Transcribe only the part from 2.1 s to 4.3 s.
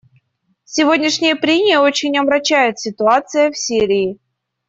омрачает ситуация в Сирии.